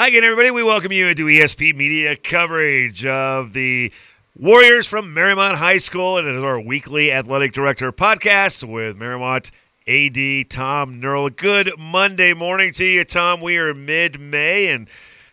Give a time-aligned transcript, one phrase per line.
[0.00, 0.50] Hi again, everybody.
[0.50, 3.92] We welcome you into ESP Media coverage of the
[4.34, 9.50] Warriors from Mariemont High School, and it is our weekly athletic director podcast with Mariemont
[9.86, 11.36] AD Tom Nerl.
[11.36, 13.42] Good Monday morning to you, Tom.
[13.42, 14.88] We are mid May and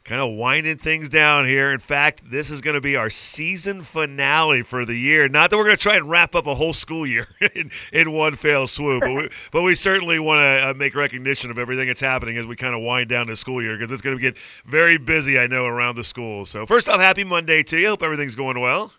[0.08, 1.72] kind of winding things down here.
[1.72, 5.28] In fact, this is going to be our season finale for the year.
[5.28, 8.14] Not that we're going to try and wrap up a whole school year in, in
[8.14, 11.88] one fell swoop, but we, but we certainly want to uh, make recognition of everything
[11.88, 14.22] that's happening as we kind of wind down the school year because it's going to
[14.22, 16.46] get very busy, I know, around the school.
[16.46, 17.90] So, first off, happy Monday to you.
[17.90, 18.94] Hope everything's going well.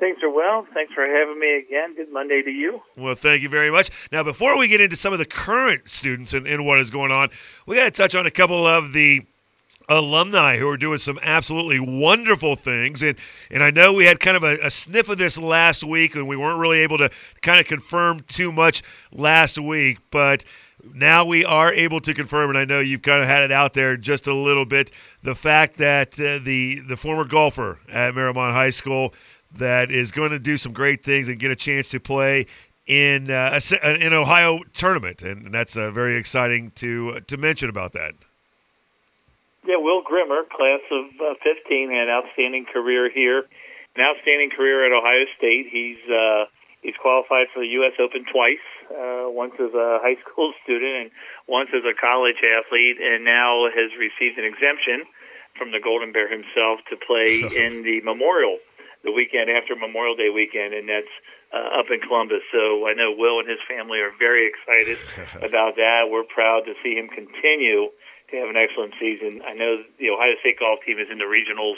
[0.00, 0.66] Things are well.
[0.72, 1.94] Thanks for having me again.
[1.94, 2.80] Good Monday to you.
[2.96, 4.08] Well, thank you very much.
[4.10, 7.12] Now, before we get into some of the current students and, and what is going
[7.12, 7.28] on,
[7.66, 9.24] we got to touch on a couple of the
[9.88, 13.02] alumni who are doing some absolutely wonderful things.
[13.02, 13.18] And,
[13.50, 16.26] and I know we had kind of a, a, sniff of this last week, and
[16.26, 17.10] we weren't really able to
[17.42, 19.98] kind of confirm too much last week.
[20.10, 20.44] But
[20.94, 23.74] now we are able to confirm, and I know you've kind of had it out
[23.74, 24.90] there just a little bit,
[25.22, 29.14] the fact that uh, the, the former golfer at Mariemont High School
[29.56, 32.46] that is going to do some great things and get a chance to play
[32.86, 38.14] in uh, an Ohio tournament, and that's uh, very exciting to to mention about that.
[39.64, 43.48] Yeah, Will Grimmer, class of uh, 15, had an outstanding career here,
[43.96, 45.72] an outstanding career at Ohio State.
[45.72, 46.52] He's uh,
[46.84, 47.96] he's qualified for the U.S.
[47.96, 51.10] Open twice, uh, once as a high school student and
[51.48, 55.08] once as a college athlete, and now has received an exemption
[55.56, 58.60] from the Golden Bear himself to play in the Memorial,
[59.00, 61.14] the weekend after Memorial Day weekend, and that's
[61.56, 62.44] uh, up in Columbus.
[62.52, 65.00] So I know Will and his family are very excited
[65.40, 66.12] about that.
[66.12, 67.88] We're proud to see him continue
[68.36, 69.42] have an excellent season.
[69.46, 71.76] I know the Ohio State golf team is in the regionals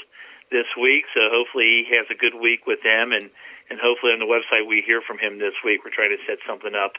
[0.51, 3.31] this week, so hopefully he has a good week with them, and
[3.71, 5.85] and hopefully on the website we hear from him this week.
[5.85, 6.93] We're trying to set something up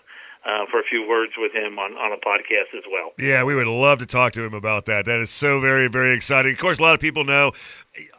[0.45, 3.11] uh, for a few words with him on, on a podcast as well.
[3.17, 5.05] Yeah, we would love to talk to him about that.
[5.05, 6.53] That is so very, very exciting.
[6.53, 7.51] Of course, a lot of people know.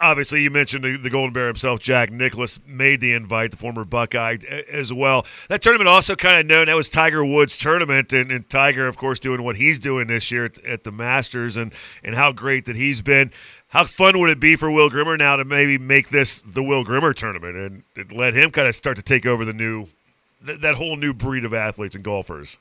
[0.01, 3.85] Obviously, you mentioned the, the Golden Bear himself, Jack Nicklaus, made the invite, the former
[3.85, 4.39] Buckeye
[4.71, 5.25] as well.
[5.49, 8.97] That tournament also kind of known that was Tiger Woods' tournament, and, and Tiger, of
[8.97, 11.73] course, doing what he's doing this year at, at the Masters, and
[12.03, 13.31] and how great that he's been.
[13.69, 16.85] How fun would it be for Will Grimmer now to maybe make this the Will
[16.85, 19.89] Grimmer tournament and, let him kind of start to take over the new
[20.45, 22.59] th- that whole new breed of athletes and golfers.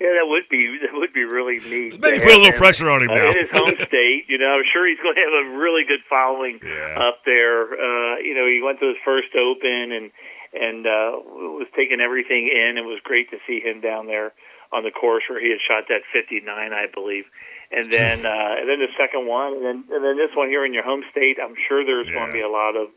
[0.00, 2.00] Yeah, that would be that would be really neat.
[2.00, 2.58] Maybe put a little him.
[2.58, 3.30] pressure on him uh, now.
[3.30, 6.00] in his home state, you know, I'm sure he's going to have a really good
[6.08, 6.98] following yeah.
[6.98, 7.74] up there.
[7.74, 10.10] Uh, you know, he went to his first Open and
[10.54, 11.18] and uh,
[11.60, 12.78] was taking everything in.
[12.78, 14.32] It was great to see him down there
[14.72, 17.24] on the course where he had shot that 59, I believe.
[17.70, 20.64] And then uh, and then the second one, and then and then this one here
[20.64, 21.38] in your home state.
[21.42, 22.14] I'm sure there's yeah.
[22.14, 22.88] going to be a lot of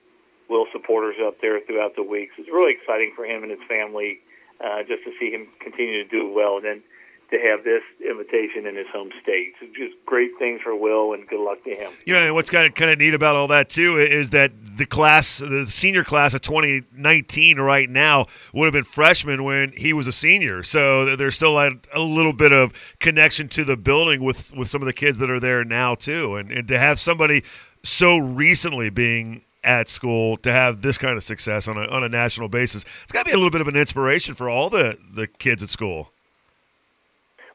[0.50, 2.34] Will supporters up there throughout the weeks.
[2.38, 4.20] It's really exciting for him and his family
[4.60, 6.84] uh, just to see him continue to do well, and then
[7.32, 9.54] to have this invitation in his home state.
[9.60, 11.92] So just great things for Will, and good luck to him.
[12.06, 14.86] You know, what's kind of kind of neat about all that too is that the
[14.86, 20.08] class, the senior class of 2019, right now would have been freshmen when he was
[20.08, 20.62] a senior.
[20.64, 24.82] So there's still a, a little bit of connection to the building with with some
[24.82, 27.44] of the kids that are there now too, and, and to have somebody
[27.84, 32.10] so recently being at school to have this kind of success on a, on a
[32.10, 32.84] national basis.
[33.04, 35.62] It's got to be a little bit of an inspiration for all the, the kids
[35.62, 36.12] at school.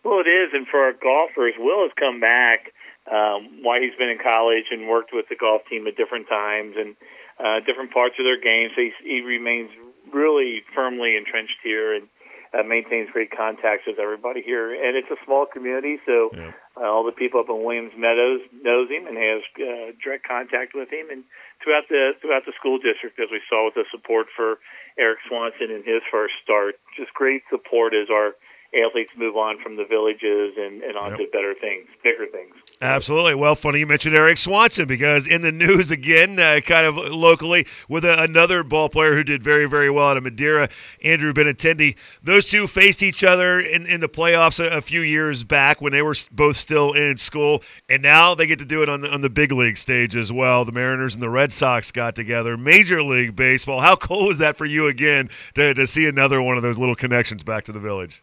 [0.06, 2.70] Well, it is, and for our golfers, Will has come back
[3.10, 6.78] um, while he's been in college and worked with the golf team at different times
[6.78, 6.94] and
[7.42, 8.70] uh, different parts of their game.
[8.78, 9.74] So he remains
[10.14, 12.06] really firmly entrenched here and
[12.54, 14.70] uh, maintains great contacts with everybody here.
[14.70, 16.54] And it's a small community, so yeah.
[16.78, 20.70] uh, all the people up in Williams Meadows knows him and has uh, direct contact
[20.70, 21.10] with him.
[21.10, 21.26] And
[21.58, 24.62] throughout the throughout the school district, as we saw with the support for
[24.94, 28.38] Erik Swanson in his first start, just great support as our
[28.76, 31.18] athletes move on from the villages and, and on yep.
[31.18, 32.54] to better things, bigger things.
[32.80, 33.34] Absolutely.
[33.34, 37.66] Well, funny you mentioned Erik Swanson because in the news again, uh, kind of locally,
[37.88, 40.68] with a, another ball player who did very, very well out of Madeira,
[41.02, 41.96] Andrew Benintendi.
[42.22, 45.92] Those two faced each other in, in the playoffs a, a, few years back when
[45.92, 49.12] they were both still in school, and now they get to do it on the,
[49.12, 50.64] on the big league stage as well.
[50.64, 52.56] The Mariners and the Red Sox got together.
[52.56, 53.80] Major League Baseball.
[53.80, 56.94] How cool was that for you again to, to see another one of those little
[56.94, 58.22] connections back to the village?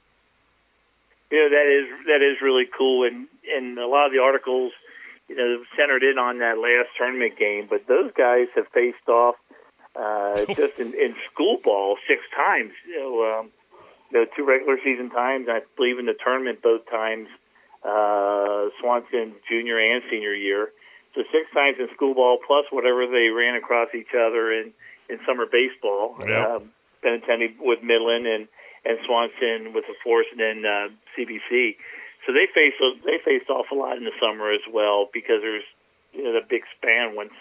[1.34, 4.72] You know that is that is really cool, and and a lot of the articles,
[5.28, 7.66] you know, centered in on that last tournament game.
[7.68, 9.34] But those guys have faced off
[9.98, 12.74] uh, just in, in school ball six times.
[12.86, 13.50] You know, um,
[14.12, 15.48] you know, two regular season times.
[15.50, 17.30] I believe in the tournament both times.
[17.82, 20.70] Uh, Swanson junior and senior year.
[21.16, 24.72] So six times in school ball, plus whatever they ran across each other in
[25.10, 26.14] in summer baseball.
[26.22, 26.46] Yep.
[26.46, 26.72] Um,
[27.04, 28.48] Benintendi with Midland and
[28.86, 31.78] and Swanson with the Force and then uh, CBC.
[32.26, 32.76] So they face
[33.06, 35.68] they faced off a lot in the summer as well because there's
[36.14, 37.34] you know the big span once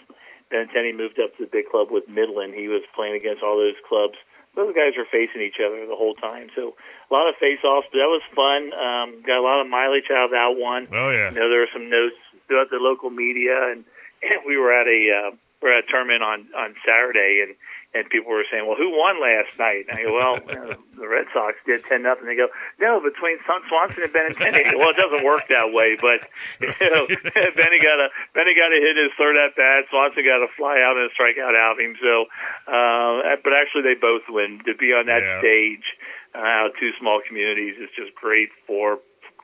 [0.51, 2.53] Benintendi moved up to the big club with Midland.
[2.53, 4.15] He was playing against all those clubs.
[4.55, 6.53] Those guys were facing each other the whole time.
[6.53, 6.77] So
[7.09, 8.69] a lot of face-offs, but that was fun.
[8.69, 10.85] Um, got a lot of mileage out of that one.
[10.93, 11.33] Oh yeah.
[11.33, 13.81] You know, there were some notes throughout the local media, and,
[14.21, 15.29] and we were at a uh,
[15.61, 17.55] we were at a tournament on on Saturday, and
[17.93, 20.73] and people were saying, "Well, who won last night?" And I go, "Well, you know,
[20.97, 22.47] the Red Sox did ten nothing." They go,
[22.81, 26.25] "No, between Swanson and Benintendi." well, it doesn't work that way, but
[26.61, 27.05] you know,
[27.57, 29.85] Benny got a Benny got to hit his third at bat.
[29.89, 31.95] Swanson got to fly out and a strikeout outing.
[32.01, 32.25] So,
[32.67, 34.61] uh, but actually, they both win.
[34.65, 35.39] To be on that Yeah.
[35.39, 35.85] stage,
[36.33, 38.99] uh, two small communities, is just great for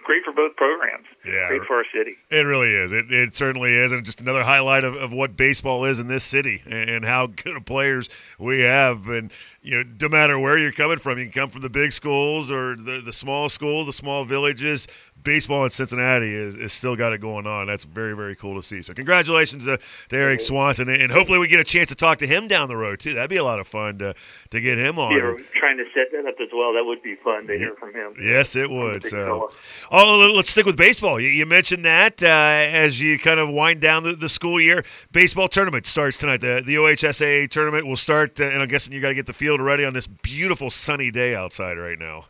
[0.09, 1.05] great for both programs.
[1.23, 1.49] Yeah.
[1.49, 2.15] Great for our city.
[2.31, 2.91] It really is.
[2.91, 6.23] It, it certainly is, and just another highlight of, of what baseball is in this
[6.23, 8.09] city and, and how good of players
[8.39, 9.07] we have.
[9.07, 11.91] And you know, no matter where you're coming from, you can come from the big
[11.91, 14.87] schools or the the small schools, the small villages.
[15.23, 17.67] Baseball in Cincinnati is, is still got it going on.
[17.67, 18.81] That's very very cool to see.
[18.81, 19.79] So congratulations to,
[20.09, 22.77] to Erik Swanson, and hopefully we get a chance to talk to him down the
[22.77, 23.13] road too.
[23.13, 24.13] That'd be a lot of fun to
[24.51, 25.11] to get him on.
[25.11, 26.73] Yeah, we're trying to set that up as well.
[26.73, 28.15] That would be fun to hear from him.
[28.21, 29.05] Yes, it would.
[29.05, 29.49] So,
[29.91, 31.19] oh, let's stick with baseball.
[31.19, 34.83] You, you mentioned that uh, as you kind of wind down the, the school year.
[35.11, 36.41] Baseball tournament starts tonight.
[36.41, 39.33] The the OHSAA tournament will start, uh, and I'm guessing you got to get the
[39.33, 42.25] field ready on this beautiful sunny day outside right now.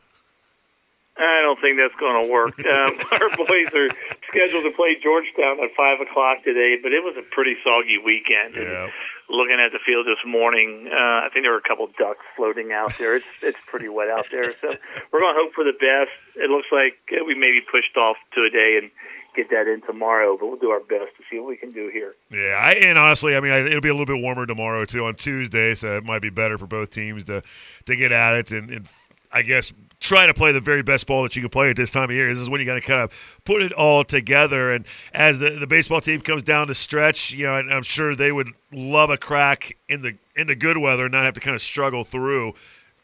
[1.19, 2.55] I don't think that's going to work.
[2.69, 3.89] Um, our boys are
[4.29, 8.55] scheduled to play Georgetown at five o'clock today, but it was a pretty soggy weekend.
[8.55, 8.89] And Yeah.
[9.31, 12.71] Looking at the field this morning, uh, I think there were a couple ducks floating
[12.71, 13.15] out there.
[13.15, 14.73] It's it's pretty wet out there, so
[15.11, 16.09] we're going to hope for the best.
[16.35, 18.89] It looks like we may be pushed off to a day and
[19.35, 21.89] get that in tomorrow, but we'll do our best to see what we can do
[21.93, 22.15] here.
[22.31, 25.05] Yeah, I, and honestly, I mean, I, it'll be a little bit warmer tomorrow too
[25.05, 27.43] on Tuesday, so it might be better for both teams to
[27.85, 28.87] to get at it and, and
[29.31, 31.91] I guess try to play the very best ball that you can play at this
[31.91, 32.29] time of year.
[32.29, 34.71] This is when you got to kind of put it all together.
[34.71, 38.31] And as the, the baseball team comes down to stretch, you know, I'm sure they
[38.31, 41.55] would love a crack in the in the good weather and not have to kind
[41.55, 42.53] of struggle through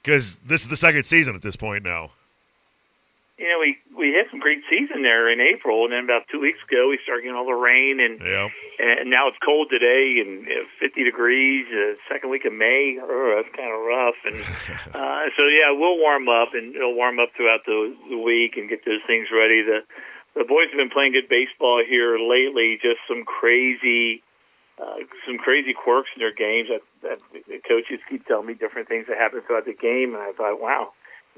[0.02, 2.12] because this is the second season at this point now.
[3.38, 6.40] You know, we we had some great season there in April, and then about two
[6.40, 8.20] weeks ago, we started getting all the rain and.
[8.22, 8.50] Yeah.
[8.80, 11.66] and now it's cold today and uh, 50 degrees.
[11.72, 14.20] Uh, second week of May, oh, that's kind of rough.
[14.28, 14.36] And
[14.96, 18.70] uh, so yeah, we'll warm up and it'll warm up throughout the, the week and
[18.70, 19.64] get those things ready.
[19.64, 19.88] The
[20.36, 22.78] the boys have been playing good baseball here lately.
[22.82, 24.22] Just some crazy.
[24.76, 28.90] Uh, some crazy quirks in their games that, that the coaches keep telling me different
[28.90, 30.92] things that happen throughout the game, and I thought, wow,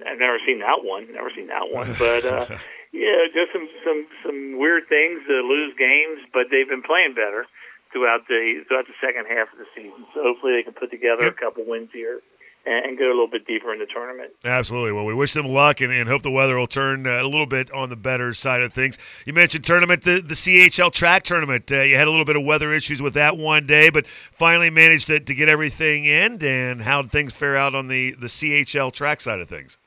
[0.05, 1.87] I've never seen that one, never seen that one.
[1.99, 2.45] But uh,
[2.93, 7.45] yeah, just some some some weird things to lose games, but they've been playing better
[7.91, 10.05] throughout the throughout the second half of the season.
[10.13, 12.21] So hopefully they can put together a couple wins here
[12.65, 14.31] and, and go a little bit deeper in the tournament.
[14.45, 14.91] Absolutely.
[14.91, 17.45] Well, we wish them luck and, and hope the weather will turn uh, a little
[17.45, 18.97] bit on the better side of things.
[19.25, 21.71] You mentioned tournament, the, the CHL track tournament.
[21.71, 24.69] Uh, you had a little bit of weather issues with that one day, but finally
[24.69, 26.43] managed to, to get everything in.
[26.43, 29.77] And how did things fare out on the, the CHL track side of things?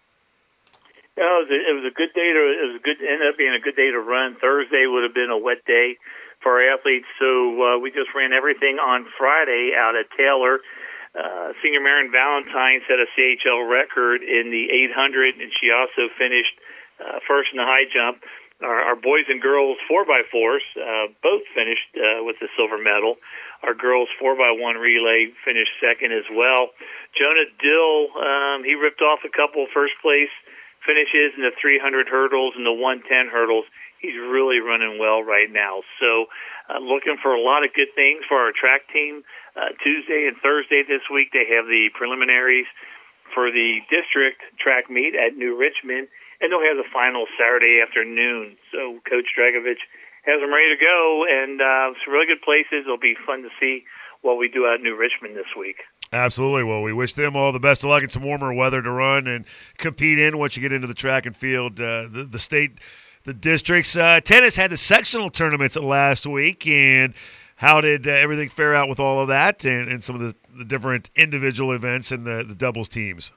[1.21, 3.29] No, it was a, it was a good day to it was a good ended
[3.29, 4.41] up being a good day to run.
[4.41, 6.01] Thursday would have been a wet day
[6.41, 7.29] for our athletes, so
[7.61, 10.65] uh, we just ran everything on Friday out at Taylor.
[11.13, 16.57] Uh, Senior Marion Valentine set a CHL record in the 800, and she also finished
[16.97, 18.25] uh, first in the high jump.
[18.65, 22.81] Our, our boys and girls four by fours uh, both finished uh, with the silver
[22.81, 23.21] medal.
[23.61, 26.73] Our girls four by one relay finished second as well.
[27.13, 30.33] Jonah Dill um, he ripped off a couple first place
[30.87, 33.65] finishes in the 300 hurdles and the 110 hurdles.
[34.01, 35.85] He's really running well right now.
[36.01, 36.33] So,
[36.73, 39.23] uh, looking for a lot of good things for our track team.
[39.53, 42.69] Uh, Tuesday and Thursday this week, they have the preliminaries
[43.35, 46.09] for the district track meet at New Richmond,
[46.41, 48.57] and they'll have the final Saturday afternoon.
[48.73, 49.85] So, Coach Dragovich
[50.25, 52.89] has them ready to go, and uh, some really good places.
[52.89, 53.85] It'll be fun to see
[54.23, 55.85] what we do out at New Richmond this week.
[56.13, 56.65] Absolutely.
[56.65, 59.29] Well, we wish them all the best of luck and some warmer weather to run
[59.29, 59.47] and
[59.79, 61.81] compete in once you get into the track and field.
[61.81, 62.79] Uh, the, the state,
[63.23, 63.97] the districts.
[63.97, 67.15] Uh, tennis had the sectional tournaments last week, and
[67.57, 70.35] how did uh, everything fare out with all of that and, and some of the,
[70.59, 73.31] the different individual events and the, the doubles teams?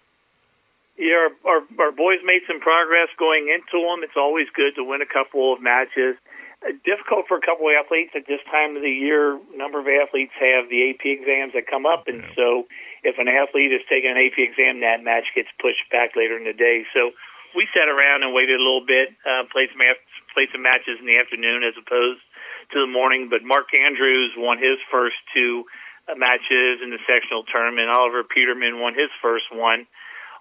[0.97, 4.03] Yeah, our, our, our boys made some progress going into them.
[4.03, 6.15] It's always good to win a couple of matches.
[6.63, 9.35] Difficult for a couple of athletes at this time of the year.
[9.35, 12.71] A number of athletes have the AP exams that come up, and so
[13.03, 16.47] if an athlete is taking an AP exam, that match gets pushed back later in
[16.47, 16.87] the day.
[16.95, 17.11] So
[17.51, 21.03] we sat around and waited a little bit, uh, played some af- played some matches
[21.03, 22.23] in the afternoon as opposed
[22.71, 23.27] to the morning.
[23.27, 25.67] But Mark Andrews won his first two
[26.07, 27.91] uh, matches in the sectional tournament.
[27.91, 29.83] Oliver Peterman won his first one.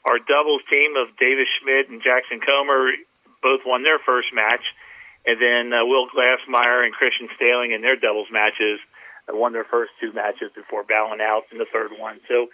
[0.07, 2.95] Our doubles team of Davis Schmidt and Jackson Comer
[3.43, 4.63] both won their first match.
[5.27, 8.81] And then uh, Will Glassmeyer and Christian Staling in their doubles matches
[9.29, 12.21] uh, won their first two matches before bowing out in the third one.
[12.29, 12.49] So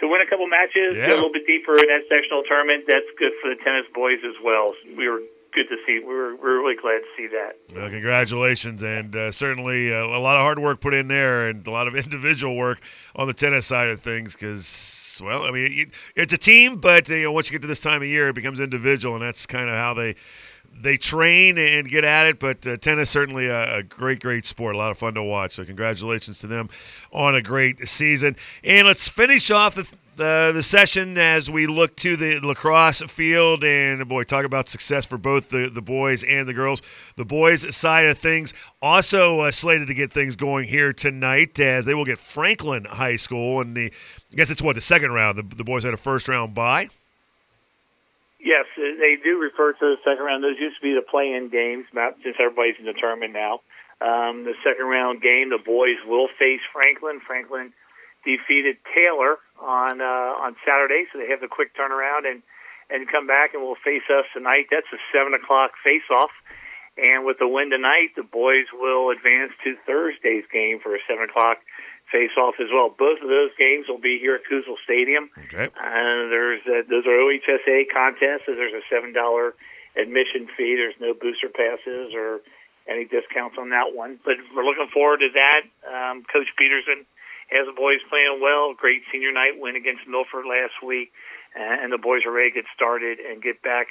[0.00, 1.06] to win a couple matches, Yeah.
[1.06, 4.20] get a little bit deeper in that sectional tournament, that's good for the tennis boys
[4.24, 4.74] as well.
[4.96, 5.20] We were
[5.52, 5.98] good to see.
[5.98, 7.56] We were, we were really glad to see that.
[7.74, 11.66] Well, congratulations, and uh, certainly uh, a lot of hard work put in there, and
[11.66, 12.80] a lot of individual work
[13.16, 14.34] on the tennis side of things.
[14.34, 17.80] Because, well, I mean, it's a team, but you know, once you get to this
[17.80, 20.14] time of year, it becomes individual, and that's kind of how they
[20.82, 22.38] they train and get at it.
[22.38, 24.74] But uh, tennis certainly a, a great, great sport.
[24.74, 25.52] A lot of fun to watch.
[25.52, 26.68] So, congratulations to them
[27.12, 28.36] on a great season.
[28.64, 33.64] And let's finish off the the, the session as we look to the lacrosse field
[33.64, 36.82] and boy talk about success for both the, the boys and the girls
[37.16, 41.86] the boys side of things also uh, slated to get things going here tonight as
[41.86, 45.38] they will get franklin high school and the i guess it's what the second round
[45.38, 46.86] the, the boys had a first round bye
[48.40, 50.42] Yes, they do refer to the second round.
[50.42, 53.60] Those used to be the play-in games, not since everybody's tournament now.
[54.00, 57.20] Um, the second round game, the boys will face Franklin.
[57.20, 57.76] Franklin
[58.24, 62.40] defeated Taylor on uh, on Saturday, so they have the quick turnaround and
[62.88, 64.72] and come back and will face us tonight.
[64.72, 66.32] That's a seven o'clock face-off.
[66.96, 71.28] And with the win tonight, the boys will advance to Thursday's game for a seven
[71.28, 71.62] o'clock
[72.12, 72.90] face-off as well.
[72.90, 75.30] Both of those games will be here at Kuzel Stadium.
[75.46, 78.46] okay And there's uh, those are OHSA contests.
[78.46, 79.54] So there's a seven dollar
[79.96, 80.74] admission fee.
[80.76, 82.40] There's no booster passes or
[82.88, 84.18] any discounts on that one.
[84.24, 85.62] But we're looking forward to that.
[85.86, 87.06] Um, Coach Peterson
[87.50, 88.74] has the boys playing well.
[88.74, 91.12] Great senior night win against Milford last week,
[91.54, 93.88] and the boys are ready to get started and get back.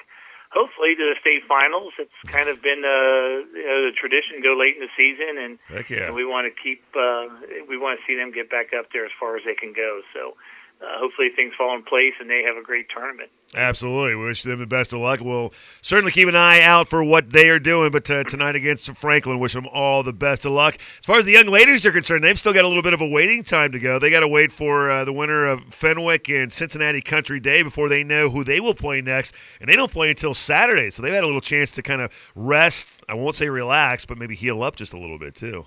[0.51, 1.93] Hopefully to the state finals.
[2.01, 5.53] It's kind of been uh, you know, the tradition go late in the season, and
[5.89, 7.29] yeah and we want to keep uh,
[7.69, 10.01] we want to see them get back up there as far as they can go.
[10.13, 10.33] So
[10.81, 13.29] uh, hopefully things fall in place and they have a great tournament.
[13.53, 14.15] Absolutely.
[14.15, 15.19] Wish them the best of luck.
[15.21, 18.89] We'll certainly keep an eye out for what they are doing, but uh, tonight against
[18.95, 20.75] Franklin, wish them all the best of luck.
[20.99, 23.01] As far as the young ladies are concerned, they've still got a little bit of
[23.01, 23.99] a waiting time to go.
[23.99, 27.89] They got to wait for uh, the winner of Fenwick and Cincinnati Country Day before
[27.89, 31.13] they know who they will play next, and they don't play until Saturday, so they've
[31.13, 33.03] had a little chance to kind of rest.
[33.09, 35.65] I won't say relax, but maybe heal up just a little bit too.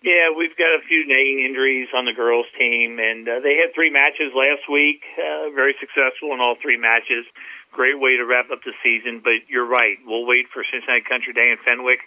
[0.00, 3.76] Yeah, we've got a few nagging injuries on the girls' team, and uh, they had
[3.76, 5.04] three matches last week.
[5.12, 7.28] Uh, very successful in all three matches.
[7.70, 9.20] Great way to wrap up the season.
[9.20, 10.00] But you're right.
[10.08, 12.00] We'll wait for Cincinnati Country Day and Fenwick.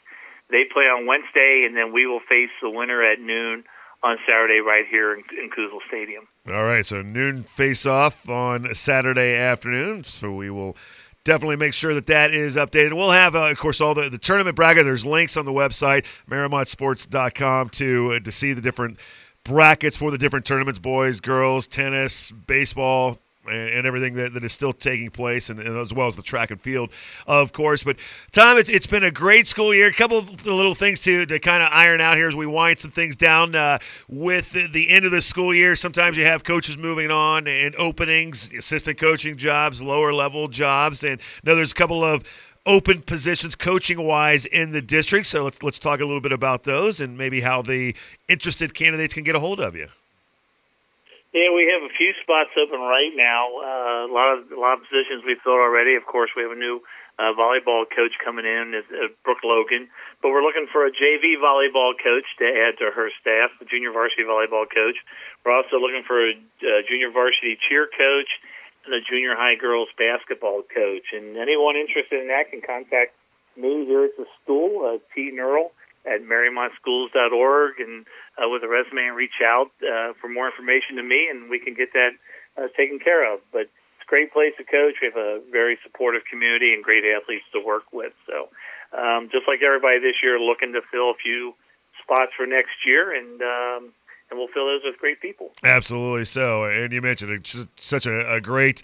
[0.50, 3.64] They play on Wednesday, and then we will face the winner at noon
[4.02, 6.28] on Saturday right here in, in Kuzel Stadium.
[6.50, 10.04] All right, so noon face off on Saturday afternoon.
[10.04, 10.76] So we will
[11.24, 12.94] definitely make sure that that is updated.
[12.94, 14.86] We'll have, uh, of course, all the, the tournament bracket.
[14.86, 19.00] There's links on the website, MariemontSports.com, to, uh, to see the different
[19.44, 24.54] brackets for the different tournaments boys, girls, tennis, baseball, and, and everything that, that is
[24.54, 26.92] still taking place, and, and as well as the track and field,
[27.28, 27.84] of course.
[27.84, 27.98] But,
[28.32, 29.88] Tom, it's, it's been a great school year.
[29.88, 32.80] A couple of little things to, to kind of iron out here as we wind
[32.80, 35.76] some things down uh, with the, the end of the school year.
[35.76, 41.22] Sometimes you have coaches moving on and openings, assistant coaching jobs, lower level jobs, and
[41.44, 42.24] now there's a couple of
[42.66, 45.26] open positions coaching wise in the district.
[45.26, 47.96] So let's, let's talk a little bit about those and maybe how the
[48.30, 49.90] interested candidates can get a hold of you.
[51.34, 53.50] Yeah, we have a few spots open right now.
[53.58, 55.98] Uh, a lot of a lot of positions we filled already.
[55.98, 56.86] Of course, we have a new
[57.18, 59.90] uh, volleyball coach coming in, uh, Brooke Logan.
[60.22, 63.90] But we're looking for a JV volleyball coach to add to her staff, a junior
[63.90, 65.02] varsity volleyball coach.
[65.42, 68.30] We're also looking for a uh, junior varsity cheer coach
[68.86, 71.18] and a junior high girls basketball coach.
[71.18, 73.18] And anyone interested in that can contact
[73.58, 75.34] me here at the school, uh, T.
[75.34, 75.74] Nerl
[76.06, 78.06] at MariemontSchools.org, and
[78.38, 81.60] uh, with a resume and reach out uh, for more information to me, and we
[81.60, 82.12] can get that
[82.58, 83.40] uh, taken care of.
[83.52, 85.00] But it's a great place to coach.
[85.02, 88.14] We have a very supportive community and great athletes to work with.
[88.28, 88.50] So,
[88.92, 91.56] um, just like everybody this year, looking to fill a few
[92.04, 93.94] spots for next year, and um,
[94.30, 95.52] and we'll fill those with great people.
[95.64, 96.66] Absolutely so.
[96.66, 98.84] And you mentioned it's such a, a great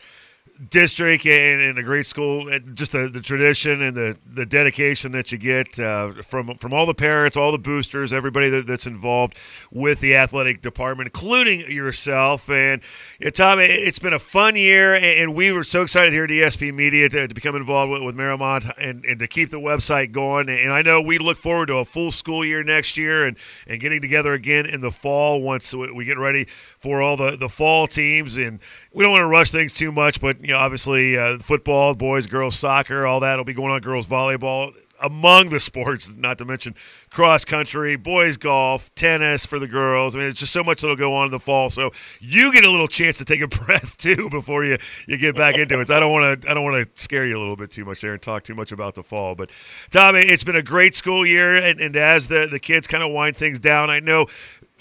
[0.69, 2.49] district and, and a great school.
[2.49, 6.73] And just the, the tradition and the, the dedication that you get uh, from from
[6.73, 9.39] all the parents, all the boosters, everybody that, that's involved
[9.71, 12.49] with the athletic department, including yourself.
[12.49, 12.81] And
[13.19, 16.25] yeah, Tom, it, it's been a fun year, and, and we were so excited here
[16.25, 19.59] at ESP Media to, to become involved with, with Mariemont and, and to keep the
[19.59, 20.49] website going.
[20.49, 23.37] And I know we look forward to a full school year next year and,
[23.67, 26.45] and getting together again in the fall once we get ready
[26.77, 28.37] for all the, the fall teams.
[28.37, 28.59] And
[28.93, 32.25] we don't want to rush things too much, but you know, obviously uh, football, boys,
[32.25, 33.81] girls, soccer, all that will be going on.
[33.81, 34.75] Girls volleyball.
[34.99, 36.73] among the sports, not to mention
[37.11, 40.15] cross country, boys golf, tennis for the girls.
[40.15, 41.69] I mean, it's just so much that'll go on in the fall.
[41.69, 45.35] So you get a little chance to take a breath too before you, you get
[45.35, 45.89] back into it.
[45.89, 47.85] So I don't want to I don't want to scare you a little bit too
[47.85, 49.35] much there and talk too much about the fall.
[49.35, 49.51] But
[49.91, 53.11] Tom, it's been a great school year, and, and as the the kids kind of
[53.11, 54.25] wind things down, I know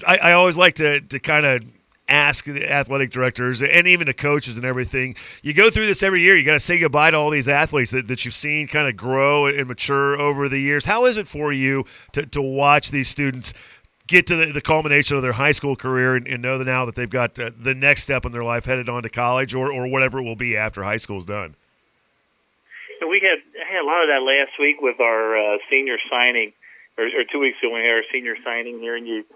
[0.06, 1.62] I, I always like to to kind of
[2.08, 5.14] ask the athletic directors and even the coaches and everything.
[5.42, 6.36] You go through this every year.
[6.36, 8.96] You got to say goodbye to all these athletes that, that you've seen kind of
[8.96, 10.84] grow and mature over the years.
[10.84, 13.52] How is it for you to, to watch these students
[14.06, 16.94] get to the, the culmination of their high school career and, and know now that
[16.94, 19.86] they've got uh, the next step in their life headed on to college or, or
[19.86, 21.54] whatever it will be after high school's done?
[23.06, 23.38] We had,
[23.68, 26.52] had a lot of that last week with our uh, senior signing,
[26.96, 29.24] or, or two weeks ago we had our senior signing here, and you–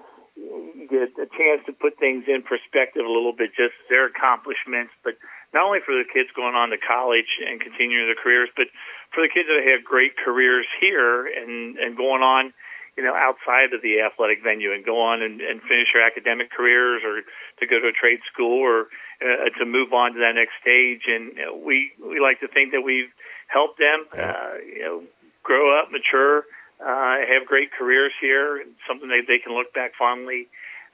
[0.90, 5.14] get a chance to put things in perspective a little bit, just their accomplishments, but
[5.54, 8.66] not only for the kids going on to college and continuing their careers, but
[9.14, 12.52] for the kids that have great careers here and and going on,
[12.96, 16.50] you know, outside of the athletic venue and go on and, and finish their academic
[16.50, 17.20] careers or
[17.60, 18.88] to go to a trade school or
[19.20, 21.04] uh, to move on to that next stage.
[21.06, 23.12] And you know, we we like to think that we've
[23.48, 24.96] helped them, uh, you know,
[25.44, 26.44] grow up, mature
[26.82, 30.48] uh, have great careers here, something that they can look back fondly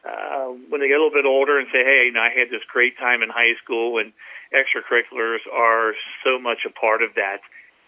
[0.04, 2.50] uh, when they get a little bit older and say, hey, you know, I had
[2.50, 4.12] this great time in high school, and
[4.54, 7.42] extracurriculars are so much a part of that.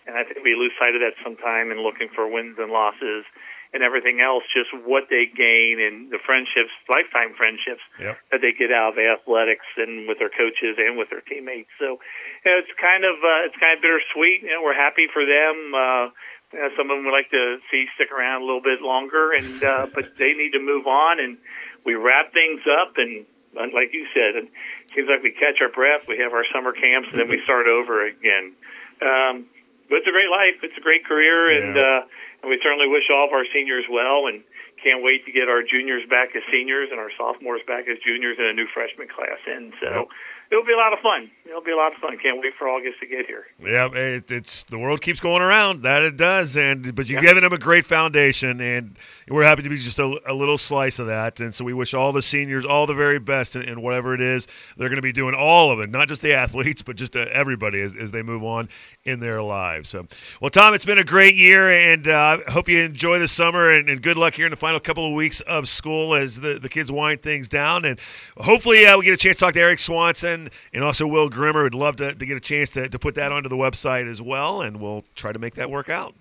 [0.06, 3.24] And I think we lose sight of that sometime in looking for wins and losses
[3.70, 8.18] and everything else, just what they gain and the friendships, lifetime friendships yep.
[8.34, 11.70] that they get out of athletics and with their coaches and with their teammates.
[11.78, 12.02] So
[12.42, 14.42] you know, it's kind of uh, it's kind of bittersweet.
[14.42, 15.54] You know, we're happy for them.
[15.70, 16.10] Uh,
[16.52, 19.62] uh, some of them would like to see stick around a little bit longer, and
[19.62, 21.20] uh, but they need to move on.
[21.20, 21.38] And
[21.84, 24.48] we wrap things up, and like you said, it
[24.94, 26.06] seems like we catch our breath.
[26.08, 28.54] We have our summer camps, and then we start over again.
[29.02, 29.46] Um,
[29.88, 30.62] but it's a great life.
[30.62, 32.02] It's a great career, and yeah.
[32.06, 34.26] uh, and we certainly wish all of our seniors well.
[34.26, 34.42] And
[34.82, 38.40] can't wait to get our juniors back as seniors and our sophomores back as juniors
[38.40, 39.72] and a new freshman class in.
[39.78, 39.86] So.
[39.86, 40.08] Yep
[40.50, 41.30] it'll be a lot of fun.
[41.46, 42.16] It'll be a lot of fun.
[42.18, 43.46] Can't wait for August to get here.
[43.60, 45.82] Yeah, it, it's the world keeps going around.
[45.82, 47.30] That it does, and but you've yeah.
[47.30, 48.96] given them a great foundation, and
[49.28, 51.40] we're happy to be just a, a, little slice of that.
[51.40, 54.20] And so we wish all the seniors all the very best in, in whatever it
[54.20, 55.34] is they're going to be doing.
[55.34, 58.44] All of it, not just the athletes, but just uh, everybody as, as they move
[58.44, 58.68] on
[59.04, 59.88] in their lives.
[59.88, 60.06] So,
[60.40, 63.72] well, Tom, it's been a great year, and I uh, hope you enjoy the summer,
[63.72, 66.58] and, and, good luck here in the final couple of weeks of school as the,
[66.58, 68.00] the kids wind things down, and
[68.38, 70.39] hopefully uh, we get a chance to talk to Erik Swanson
[70.72, 71.64] and also Will Grimmer.
[71.64, 74.22] Would love to, to get a chance to, to put that onto the website as
[74.22, 76.14] well, and we'll try to make that work out.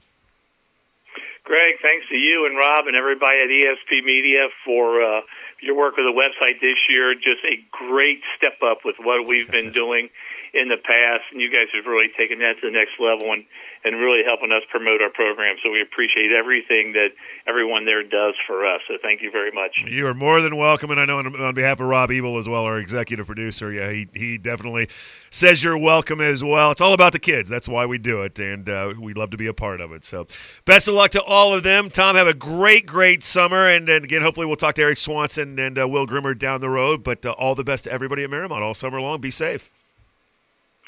[1.44, 5.22] Greg, thanks to you and Rob and everybody at ESP Media for uh,
[5.62, 7.16] your work with the website this year.
[7.16, 10.10] Just a great step up with what we've been doing
[10.54, 13.46] in the past, and you guys have really taken that to the next level and,
[13.84, 15.58] and really helping us promote our program.
[15.64, 17.10] So we appreciate everything that
[17.48, 18.82] everyone there does for us.
[18.88, 19.84] So thank you very much.
[19.86, 22.64] You are more than welcome, and I know on, behalf of Rob Ebel as well,
[22.64, 24.88] our executive producer, yeah, he, he definitely
[25.30, 26.72] says you're welcome as well.
[26.72, 27.48] It's all about the kids.
[27.48, 30.04] That's why we do it, and uh, we love to be a part of it.
[30.04, 30.26] So
[30.66, 31.90] best of luck to all of them.
[31.90, 35.60] Tom, have a great, great summer, and, and again, hopefully we'll talk to Erik Swanson
[35.60, 37.04] and uh, Will Grimmer down the road.
[37.04, 39.22] But uh, all the best to everybody at Mariemont all summer long.
[39.22, 39.70] Be safe.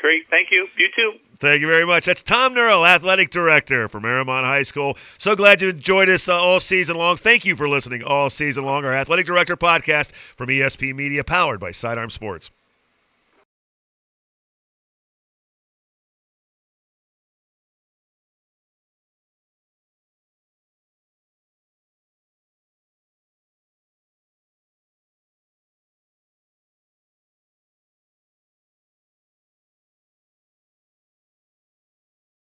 [0.01, 0.23] Great.
[0.31, 0.67] Thank you.
[0.77, 1.19] You too.
[1.39, 2.05] Thank you very much.
[2.05, 4.97] That's Tom Nerl, Athletic Director for Mariemont High School.
[5.17, 7.17] So glad you enjoyed us uh, all season long.
[7.17, 8.83] Thank you for listening all season long.
[8.83, 12.49] Our Athletic Director podcast from ESP Media, powered by Sidearm Sports.